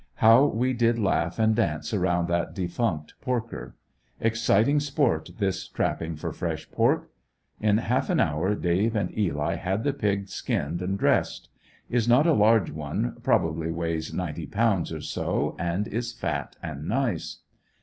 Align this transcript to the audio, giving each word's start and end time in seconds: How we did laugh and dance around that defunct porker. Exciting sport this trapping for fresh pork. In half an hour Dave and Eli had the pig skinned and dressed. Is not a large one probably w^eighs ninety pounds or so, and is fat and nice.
How 0.15 0.45
we 0.47 0.73
did 0.73 0.97
laugh 0.97 1.37
and 1.37 1.55
dance 1.55 1.93
around 1.93 2.27
that 2.27 2.55
defunct 2.55 3.13
porker. 3.21 3.75
Exciting 4.19 4.79
sport 4.79 5.29
this 5.37 5.67
trapping 5.67 6.15
for 6.15 6.33
fresh 6.33 6.71
pork. 6.71 7.11
In 7.59 7.77
half 7.77 8.09
an 8.09 8.19
hour 8.19 8.55
Dave 8.55 8.95
and 8.95 9.15
Eli 9.15 9.57
had 9.57 9.83
the 9.83 9.93
pig 9.93 10.27
skinned 10.27 10.81
and 10.81 10.97
dressed. 10.97 11.49
Is 11.87 12.07
not 12.07 12.25
a 12.25 12.33
large 12.33 12.71
one 12.71 13.17
probably 13.21 13.67
w^eighs 13.69 14.11
ninety 14.11 14.47
pounds 14.47 14.91
or 14.91 15.01
so, 15.01 15.55
and 15.59 15.87
is 15.87 16.13
fat 16.13 16.55
and 16.63 16.87
nice. 16.87 17.41